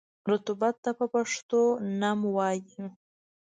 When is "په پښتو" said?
0.99-1.61